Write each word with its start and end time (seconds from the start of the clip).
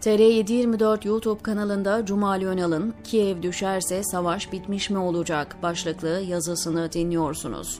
TR724 0.00 1.08
YouTube 1.08 1.42
kanalında 1.42 2.06
Cumali 2.06 2.46
Önal'ın 2.46 2.94
Kiev 3.04 3.42
düşerse 3.42 4.02
savaş 4.02 4.52
bitmiş 4.52 4.90
mi 4.90 4.98
olacak 4.98 5.56
başlıklı 5.62 6.08
yazısını 6.08 6.92
dinliyorsunuz. 6.92 7.78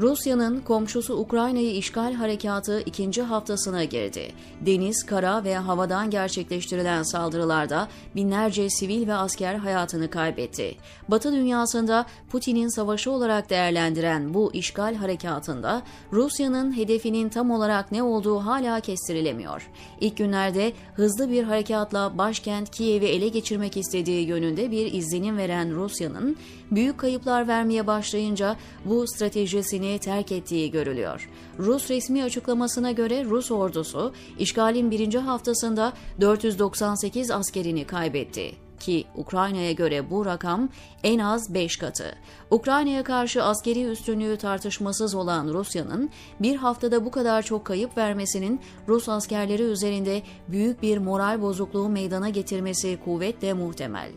Rusya'nın 0.00 0.60
komşusu 0.60 1.16
Ukrayna'yı 1.16 1.74
işgal 1.74 2.14
harekatı 2.14 2.80
ikinci 2.80 3.22
haftasına 3.22 3.84
girdi. 3.84 4.32
Deniz, 4.60 5.06
kara 5.06 5.44
ve 5.44 5.56
havadan 5.56 6.10
gerçekleştirilen 6.10 7.02
saldırılarda 7.02 7.88
binlerce 8.14 8.70
sivil 8.70 9.08
ve 9.08 9.14
asker 9.14 9.54
hayatını 9.54 10.10
kaybetti. 10.10 10.76
Batı 11.08 11.32
dünyasında 11.32 12.06
Putin'in 12.30 12.68
savaşı 12.68 13.10
olarak 13.10 13.50
değerlendiren 13.50 14.34
bu 14.34 14.50
işgal 14.52 14.94
harekatında 14.94 15.82
Rusya'nın 16.12 16.76
hedefinin 16.76 17.28
tam 17.28 17.50
olarak 17.50 17.92
ne 17.92 18.02
olduğu 18.02 18.38
hala 18.38 18.80
kestirilemiyor. 18.80 19.70
İlk 20.00 20.16
günlerde 20.16 20.72
hızlı 20.94 21.30
bir 21.30 21.42
harekatla 21.42 22.18
başkent 22.18 22.70
Kiev'i 22.70 23.06
ele 23.06 23.28
geçirmek 23.28 23.76
istediği 23.76 24.26
yönünde 24.26 24.70
bir 24.70 24.92
izlenim 24.92 25.36
veren 25.36 25.74
Rusya'nın 25.74 26.36
büyük 26.70 26.98
kayıplar 26.98 27.48
vermeye 27.48 27.86
başlayınca 27.86 28.56
bu 28.84 29.06
stratejisini 29.06 29.98
terk 29.98 30.32
ettiği 30.32 30.70
görülüyor. 30.70 31.30
Rus 31.58 31.90
resmi 31.90 32.22
açıklamasına 32.22 32.92
göre 32.92 33.24
Rus 33.24 33.50
ordusu 33.50 34.12
işgalin 34.38 34.90
birinci 34.90 35.18
haftasında 35.18 35.92
498 36.20 37.30
askerini 37.30 37.84
kaybetti 37.84 38.65
ki 38.80 39.04
Ukrayna'ya 39.14 39.72
göre 39.72 40.10
bu 40.10 40.26
rakam 40.26 40.68
en 41.02 41.18
az 41.18 41.54
5 41.54 41.76
katı. 41.76 42.14
Ukrayna'ya 42.50 43.04
karşı 43.04 43.42
askeri 43.42 43.84
üstünlüğü 43.84 44.36
tartışmasız 44.36 45.14
olan 45.14 45.48
Rusya'nın 45.48 46.10
bir 46.40 46.56
haftada 46.56 47.04
bu 47.04 47.10
kadar 47.10 47.42
çok 47.42 47.64
kayıp 47.64 47.96
vermesinin 47.96 48.60
Rus 48.88 49.08
askerleri 49.08 49.62
üzerinde 49.62 50.22
büyük 50.48 50.82
bir 50.82 50.98
moral 50.98 51.42
bozukluğu 51.42 51.88
meydana 51.88 52.28
getirmesi 52.28 52.98
kuvvetle 53.04 53.52
muhtemel. 53.52 54.10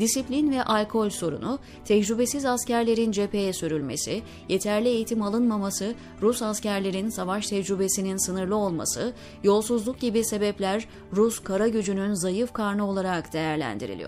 Disiplin 0.00 0.50
ve 0.50 0.62
alkol 0.62 1.10
sorunu, 1.10 1.58
tecrübesiz 1.84 2.44
askerlerin 2.44 3.12
cepheye 3.12 3.52
sürülmesi, 3.52 4.22
yeterli 4.48 4.88
eğitim 4.88 5.22
alınmaması, 5.22 5.94
Rus 6.22 6.42
askerlerin 6.42 7.08
savaş 7.08 7.46
tecrübesinin 7.46 8.26
sınırlı 8.26 8.56
olması, 8.56 9.12
yolsuzluk 9.42 10.00
gibi 10.00 10.24
sebepler 10.24 10.88
Rus 11.12 11.38
kara 11.38 11.68
gücünün 11.68 12.14
zayıf 12.14 12.52
karnı 12.52 12.88
olarak 12.88 13.32
değerlendiriliyor. 13.32 14.05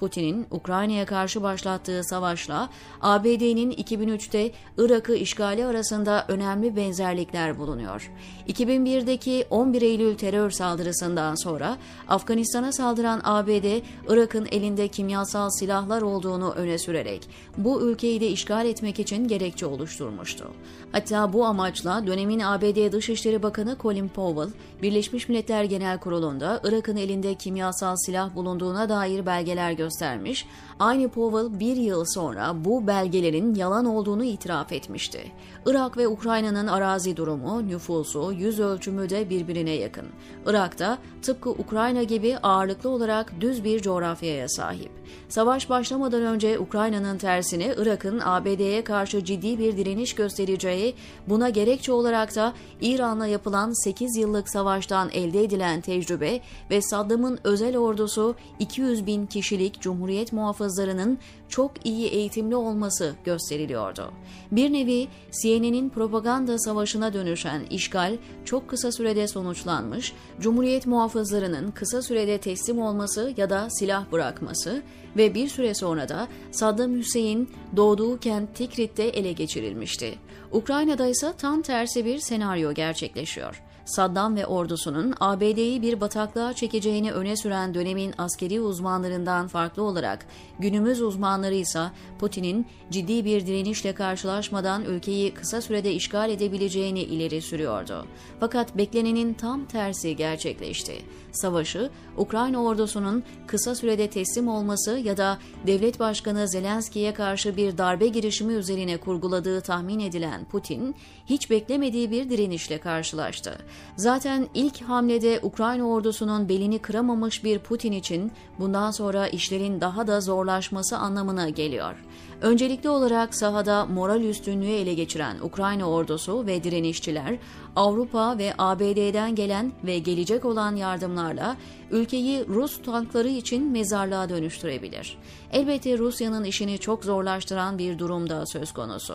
Putin'in 0.00 0.46
Ukrayna'ya 0.50 1.06
karşı 1.06 1.42
başlattığı 1.42 2.04
savaşla 2.04 2.70
ABD'nin 3.00 3.70
2003'te 3.70 4.50
Irak'ı 4.78 5.14
işgali 5.14 5.66
arasında 5.66 6.24
önemli 6.28 6.76
benzerlikler 6.76 7.58
bulunuyor. 7.58 8.10
2001'deki 8.48 9.46
11 9.50 9.82
Eylül 9.82 10.14
terör 10.14 10.50
saldırısından 10.50 11.34
sonra 11.34 11.76
Afganistan'a 12.08 12.72
saldıran 12.72 13.20
ABD, 13.24 13.82
Irak'ın 14.08 14.48
elinde 14.52 14.88
kimyasal 14.88 15.50
silahlar 15.50 16.02
olduğunu 16.02 16.50
öne 16.50 16.78
sürerek 16.78 17.28
bu 17.56 17.82
ülkeyi 17.82 18.20
de 18.20 18.28
işgal 18.28 18.66
etmek 18.66 18.98
için 18.98 19.28
gerekçe 19.28 19.66
oluşturmuştu. 19.66 20.50
Hatta 20.92 21.32
bu 21.32 21.44
amaçla 21.44 22.06
dönemin 22.06 22.40
ABD 22.40 22.92
Dışişleri 22.92 23.42
Bakanı 23.42 23.76
Colin 23.82 24.08
Powell, 24.08 24.52
Birleşmiş 24.82 25.28
Milletler 25.28 25.64
Genel 25.64 25.98
Kurulu'nda 25.98 26.60
Irak'ın 26.64 26.96
elinde 26.96 27.34
kimyasal 27.34 27.96
silah 27.96 28.34
bulunduğuna 28.34 28.88
dair 28.88 29.26
belgeler 29.32 29.72
göstermiş, 29.72 30.46
aynı 30.78 31.08
Powell 31.08 31.60
bir 31.60 31.76
yıl 31.76 32.04
sonra 32.04 32.64
bu 32.64 32.86
belgelerin 32.86 33.54
yalan 33.54 33.84
olduğunu 33.84 34.24
itiraf 34.24 34.72
etmişti. 34.72 35.32
Irak 35.66 35.96
ve 35.96 36.08
Ukrayna'nın 36.08 36.66
arazi 36.66 37.16
durumu, 37.16 37.68
nüfusu, 37.68 38.32
yüz 38.32 38.60
ölçümü 38.60 39.10
de 39.10 39.30
birbirine 39.30 39.70
yakın. 39.70 40.06
Irak'ta 40.46 40.98
tıpkı 41.22 41.50
Ukrayna 41.50 42.02
gibi 42.02 42.38
ağırlıklı 42.42 42.90
olarak 42.90 43.40
düz 43.40 43.64
bir 43.64 43.82
coğrafyaya 43.82 44.48
sahip. 44.48 44.90
Savaş 45.28 45.70
başlamadan 45.70 46.22
önce 46.22 46.58
Ukrayna'nın 46.58 47.18
tersine 47.18 47.74
Irak'ın 47.78 48.20
ABD'ye 48.24 48.84
karşı 48.84 49.24
ciddi 49.24 49.58
bir 49.58 49.76
direniş 49.76 50.14
göstereceği, 50.14 50.94
buna 51.28 51.48
gerekçe 51.48 51.92
olarak 51.92 52.36
da 52.36 52.52
İran'la 52.80 53.26
yapılan 53.26 53.84
8 53.84 54.16
yıllık 54.16 54.48
savaştan 54.48 55.10
elde 55.10 55.44
edilen 55.44 55.80
tecrübe 55.80 56.40
ve 56.70 56.82
Saddam'ın 56.82 57.38
özel 57.44 57.78
ordusu 57.78 58.34
200 58.58 59.06
bin 59.06 59.21
kişilik 59.26 59.80
Cumhuriyet 59.80 60.32
muhafızlarının 60.32 61.18
çok 61.48 61.86
iyi 61.86 62.06
eğitimli 62.06 62.56
olması 62.56 63.14
gösteriliyordu. 63.24 64.12
Bir 64.52 64.72
nevi 64.72 65.08
CNN'in 65.42 65.88
propaganda 65.88 66.58
savaşına 66.58 67.12
dönüşen 67.12 67.62
işgal 67.70 68.16
çok 68.44 68.68
kısa 68.68 68.92
sürede 68.92 69.28
sonuçlanmış, 69.28 70.12
Cumhuriyet 70.40 70.86
muhafızlarının 70.86 71.70
kısa 71.70 72.02
sürede 72.02 72.38
teslim 72.38 72.78
olması 72.78 73.34
ya 73.36 73.50
da 73.50 73.70
silah 73.70 74.12
bırakması 74.12 74.82
ve 75.16 75.34
bir 75.34 75.48
süre 75.48 75.74
sonra 75.74 76.08
da 76.08 76.28
Saddam 76.50 76.92
Hüseyin 76.92 77.50
doğduğu 77.76 78.18
kent 78.18 78.54
Tikrit'te 78.54 79.04
ele 79.04 79.32
geçirilmişti. 79.32 80.14
Ukrayna'da 80.52 81.06
ise 81.06 81.32
tam 81.38 81.62
tersi 81.62 82.04
bir 82.04 82.18
senaryo 82.18 82.72
gerçekleşiyor. 82.72 83.62
Saddam 83.84 84.36
ve 84.36 84.46
ordusunun 84.46 85.14
ABD'yi 85.20 85.82
bir 85.82 86.00
bataklığa 86.00 86.52
çekeceğini 86.52 87.12
öne 87.12 87.36
süren 87.36 87.74
dönemin 87.74 88.14
askeri 88.18 88.60
uzmanlarından 88.60 89.48
farklı 89.48 89.82
olarak 89.82 90.26
günümüz 90.58 91.02
uzmanları 91.02 91.54
ise 91.54 91.82
Putin'in 92.18 92.66
ciddi 92.90 93.24
bir 93.24 93.46
direnişle 93.46 93.94
karşılaşmadan 93.94 94.84
ülkeyi 94.84 95.34
kısa 95.34 95.60
sürede 95.60 95.92
işgal 95.92 96.30
edebileceğini 96.30 97.00
ileri 97.00 97.42
sürüyordu. 97.42 98.06
Fakat 98.40 98.76
beklenenin 98.76 99.34
tam 99.34 99.64
tersi 99.64 100.16
gerçekleşti. 100.16 101.02
Savaşı 101.32 101.90
Ukrayna 102.16 102.62
ordusunun 102.62 103.24
kısa 103.46 103.74
sürede 103.74 104.10
teslim 104.10 104.48
olması 104.48 104.98
ya 104.98 105.16
da 105.16 105.38
devlet 105.66 106.00
başkanı 106.00 106.48
Zelenski'ye 106.48 107.14
karşı 107.14 107.56
bir 107.56 107.78
darbe 107.78 108.08
girişimi 108.08 108.52
üzerine 108.52 108.96
kurguladığı 108.96 109.60
tahmin 109.60 110.00
edilen 110.00 110.44
Putin 110.44 110.94
hiç 111.26 111.50
beklemediği 111.50 112.10
bir 112.10 112.30
direnişle 112.30 112.78
karşılaştı. 112.78 113.58
Zaten 113.96 114.48
ilk 114.54 114.82
hamlede 114.82 115.40
Ukrayna 115.42 115.84
ordusunun 115.84 116.48
belini 116.48 116.78
kıramamış 116.78 117.44
bir 117.44 117.58
Putin 117.58 117.92
için 117.92 118.32
bundan 118.58 118.90
sonra 118.90 119.28
işlerin 119.28 119.80
daha 119.80 120.06
da 120.06 120.20
zorlaşması 120.20 120.96
anlamına 120.96 121.48
geliyor. 121.48 121.94
Öncelikli 122.42 122.88
olarak 122.88 123.34
sahada 123.34 123.86
moral 123.86 124.22
üstünlüğü 124.22 124.70
ele 124.70 124.94
geçiren 124.94 125.36
Ukrayna 125.42 125.90
ordusu 125.90 126.46
ve 126.46 126.64
direnişçiler 126.64 127.38
Avrupa 127.76 128.38
ve 128.38 128.54
ABD'den 128.58 129.34
gelen 129.34 129.72
ve 129.84 129.98
gelecek 129.98 130.44
olan 130.44 130.76
yardımlarla 130.76 131.56
ülkeyi 131.90 132.48
Rus 132.48 132.82
tankları 132.82 133.28
için 133.28 133.72
mezarlığa 133.72 134.28
dönüştürebilir. 134.28 135.18
Elbette 135.52 135.98
Rusya'nın 135.98 136.44
işini 136.44 136.78
çok 136.78 137.04
zorlaştıran 137.04 137.78
bir 137.78 137.98
durumda 137.98 138.46
söz 138.46 138.72
konusu. 138.72 139.14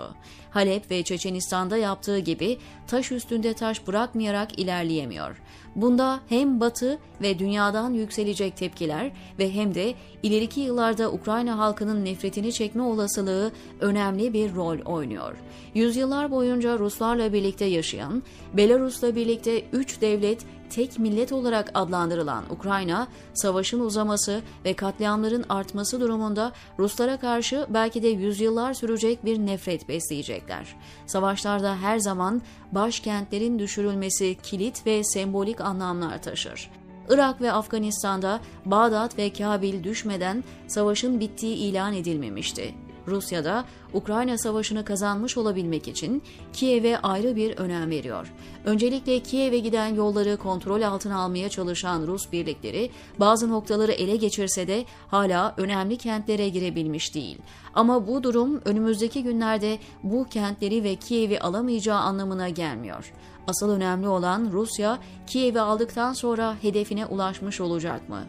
Halep 0.51 0.91
ve 0.91 1.03
Çeçenistan'da 1.03 1.77
yaptığı 1.77 2.19
gibi 2.19 2.57
taş 2.87 3.11
üstünde 3.11 3.53
taş 3.53 3.87
bırakmayarak 3.87 4.46
ilerleyemiyor. 4.59 5.41
Bunda 5.75 6.19
hem 6.29 6.59
Batı 6.59 6.99
ve 7.21 7.39
dünyadan 7.39 7.93
yükselecek 7.93 8.57
tepkiler 8.57 9.11
ve 9.39 9.53
hem 9.53 9.75
de 9.75 9.93
ileriki 10.23 10.59
yıllarda 10.59 11.11
Ukrayna 11.11 11.57
halkının 11.57 12.05
nefretini 12.05 12.53
çekme 12.53 12.81
olasılığı 12.81 13.51
önemli 13.79 14.33
bir 14.33 14.55
rol 14.55 14.79
oynuyor. 14.85 15.35
Yüzyıllar 15.73 16.31
boyunca 16.31 16.79
Ruslarla 16.79 17.33
birlikte 17.33 17.65
yaşayan, 17.65 18.23
Belarus'la 18.53 19.15
birlikte 19.15 19.63
üç 19.71 20.01
devlet 20.01 20.45
tek 20.69 20.99
millet 20.99 21.31
olarak 21.31 21.71
adlandırılan 21.73 22.43
Ukrayna, 22.49 23.07
savaşın 23.33 23.79
uzaması 23.79 24.41
ve 24.65 24.73
katliamların 24.73 25.45
artması 25.49 26.01
durumunda 26.01 26.51
Ruslara 26.79 27.17
karşı 27.17 27.65
belki 27.69 28.03
de 28.03 28.07
yüzyıllar 28.07 28.73
sürecek 28.73 29.25
bir 29.25 29.39
nefret 29.39 29.89
besleyecekler. 29.89 30.75
Savaşlarda 31.05 31.77
her 31.77 31.99
zaman 31.99 32.41
başkentlerin 32.71 33.59
düşürülmesi 33.59 34.37
kilit 34.43 34.85
ve 34.85 35.03
sembolik 35.03 35.61
anlamlar 35.61 36.21
taşır. 36.21 36.69
Irak 37.09 37.41
ve 37.41 37.51
Afganistan'da 37.51 38.39
Bağdat 38.65 39.17
ve 39.17 39.33
Kabil 39.33 39.83
düşmeden 39.83 40.43
savaşın 40.67 41.19
bittiği 41.19 41.55
ilan 41.55 41.93
edilmemişti. 41.93 42.86
Rusya'da 43.07 43.65
Ukrayna 43.93 44.37
Savaşı'nı 44.37 44.85
kazanmış 44.85 45.37
olabilmek 45.37 45.87
için 45.87 46.23
Kiev'e 46.53 46.97
ayrı 46.97 47.35
bir 47.35 47.57
önem 47.57 47.89
veriyor. 47.89 48.33
Öncelikle 48.65 49.19
Kiev'e 49.19 49.59
giden 49.59 49.95
yolları 49.95 50.37
kontrol 50.37 50.81
altına 50.81 51.17
almaya 51.17 51.49
çalışan 51.49 52.07
Rus 52.07 52.31
birlikleri 52.31 52.89
bazı 53.19 53.49
noktaları 53.49 53.91
ele 53.91 54.15
geçirse 54.15 54.67
de 54.67 54.85
hala 55.07 55.53
önemli 55.57 55.97
kentlere 55.97 56.49
girebilmiş 56.49 57.15
değil. 57.15 57.37
Ama 57.73 58.07
bu 58.07 58.23
durum 58.23 58.61
önümüzdeki 58.65 59.23
günlerde 59.23 59.77
bu 60.03 60.25
kentleri 60.29 60.83
ve 60.83 60.95
Kiev'i 60.95 61.39
alamayacağı 61.39 61.99
anlamına 61.99 62.49
gelmiyor. 62.49 63.13
Asıl 63.47 63.69
önemli 63.69 64.07
olan 64.07 64.49
Rusya 64.51 64.99
Kiev'i 65.27 65.59
aldıktan 65.59 66.13
sonra 66.13 66.55
hedefine 66.61 67.05
ulaşmış 67.05 67.61
olacak 67.61 68.09
mı? 68.09 68.23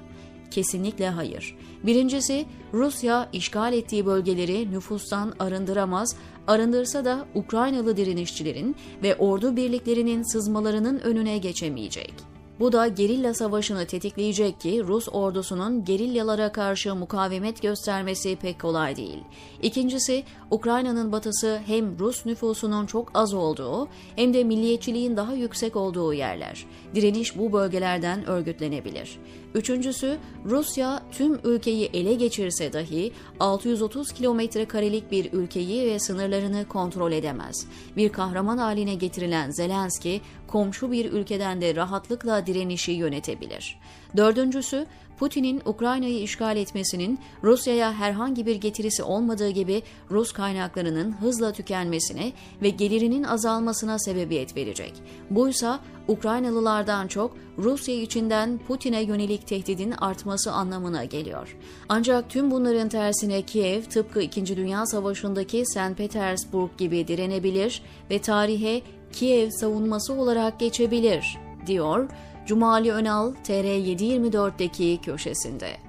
Kesinlikle 0.51 1.09
hayır. 1.09 1.57
Birincisi, 1.83 2.47
Rusya 2.73 3.29
işgal 3.33 3.73
ettiği 3.73 4.07
bölgeleri 4.07 4.71
nüfustan 4.71 5.35
arındıramaz, 5.39 6.17
arındırsa 6.47 7.05
da 7.05 7.27
Ukraynalı 7.35 7.97
direnişçilerin 7.97 8.77
ve 9.03 9.17
ordu 9.17 9.57
birliklerinin 9.57 10.33
sızmalarının 10.33 10.99
önüne 10.99 11.39
geçemeyecek. 11.39 12.38
Bu 12.61 12.73
da 12.73 12.87
gerilla 12.87 13.35
savaşını 13.35 13.87
tetikleyecek 13.87 14.61
ki 14.61 14.83
Rus 14.87 15.09
ordusunun 15.13 15.85
gerilyalara 15.85 16.53
karşı 16.53 16.95
mukavemet 16.95 17.63
göstermesi 17.63 18.37
pek 18.37 18.61
kolay 18.61 18.97
değil. 18.97 19.19
İkincisi, 19.63 20.25
Ukrayna'nın 20.51 21.13
batısı 21.13 21.61
hem 21.67 21.99
Rus 21.99 22.27
nüfusunun 22.27 22.87
çok 22.87 23.11
az 23.15 23.35
olduğu 23.35 23.89
hem 24.17 24.35
de 24.35 24.45
milliyetçiliğin 24.45 25.17
daha 25.17 25.33
yüksek 25.33 25.77
olduğu 25.77 26.15
yerler. 26.15 26.67
Direniş 26.95 27.39
bu 27.39 27.53
bölgelerden 27.53 28.27
örgütlenebilir. 28.27 29.19
Üçüncüsü, 29.55 30.19
Rusya 30.45 31.03
tüm 31.13 31.41
ülkeyi 31.45 31.91
ele 31.93 32.15
geçirse 32.15 32.73
dahi 32.73 33.13
630 33.41 34.13
kilometre 34.13 34.65
karelik 34.65 35.13
bir 35.13 35.33
ülkeyi 35.33 35.87
ve 35.87 35.99
sınırlarını 35.99 36.69
kontrol 36.69 37.13
edemez. 37.13 37.67
Bir 37.97 38.09
kahraman 38.09 38.59
haline 38.59 38.95
getirilen 38.95 39.51
Zelenski, 39.51 40.21
komşu 40.47 40.93
bir 40.93 41.13
ülkeden 41.13 41.61
de 41.61 41.75
rahatlıkla 41.77 42.47
direnişi 42.49 42.93
yönetebilir. 42.93 43.79
Dördüncüsü, 44.17 44.87
Putin'in 45.19 45.63
Ukrayna'yı 45.65 46.23
işgal 46.23 46.57
etmesinin 46.57 47.19
Rusya'ya 47.43 47.93
herhangi 47.93 48.47
bir 48.47 48.57
getirisi 48.57 49.03
olmadığı 49.03 49.51
gibi 49.51 49.83
Rus 50.11 50.33
kaynaklarının 50.33 51.13
hızla 51.13 51.53
tükenmesine 51.53 52.33
ve 52.63 52.69
gelirinin 52.69 53.23
azalmasına 53.23 53.99
sebebiyet 53.99 54.57
verecek. 54.57 54.93
Buysa 55.31 55.81
Ukraynalılardan 56.09 57.09
çok 57.09 57.37
Rusya 57.59 57.95
içinden 57.95 58.61
Putin'e 58.69 59.03
yönelik 59.03 59.47
tehdidin 59.47 59.91
artması 59.91 60.53
anlamına 60.53 61.05
geliyor. 61.05 61.57
Ancak 61.89 62.31
tüm 62.31 62.51
bunların 62.51 62.89
tersine 62.89 63.43
Kiev 63.43 63.83
tıpkı 63.83 64.23
2. 64.23 64.57
Dünya 64.57 64.87
Savaşı'ndaki 64.87 65.67
St. 65.67 65.97
Petersburg 65.97 66.71
gibi 66.79 67.09
direnebilir 67.09 67.83
ve 68.11 68.19
tarihe 68.19 68.83
Kiev 69.13 69.51
savunması 69.51 70.13
olarak 70.13 70.61
geçebilir, 70.61 71.39
diyor 71.67 72.09
Cumali 72.49 72.93
Önal 72.93 73.33
TR724'deki 73.45 75.01
köşesinde. 75.03 75.88